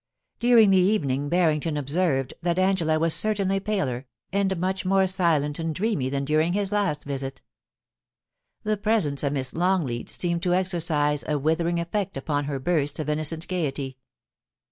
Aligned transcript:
During 0.39 0.71
the 0.71 0.79
evening 0.79 1.29
Barrington 1.29 1.77
observed 1.77 2.33
that 2.41 2.57
Angela 2.57 2.97
was 2.97 3.13
certainly 3.13 3.59
paler, 3.59 4.07
and 4.33 4.57
much 4.59 4.83
more 4.83 5.05
silent 5.05 5.59
and 5.59 5.75
dreamy 5.75 6.09
than 6.09 6.25
during 6.25 6.53
his 6.53 6.71
last 6.71 7.03
visit. 7.03 7.39
The 8.63 8.77
presence 8.77 9.21
of 9.21 9.33
Miss 9.33 9.53
Longleat 9.53 10.09
seemed 10.09 10.41
to 10.41 10.55
exercise 10.55 11.23
a 11.27 11.37
withering 11.37 11.79
effect 11.79 12.17
upon 12.17 12.45
her 12.45 12.57
bursts 12.57 12.99
of 12.99 13.09
innocent 13.09 13.47
gaiety. 13.47 13.99